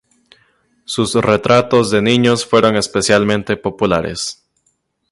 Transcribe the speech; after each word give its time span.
Sus 0.83 1.13
retratos 1.13 1.91
de 1.91 2.01
niños 2.01 2.43
fueron 2.43 2.75
especialmente 2.75 3.55
populares. 3.55 4.43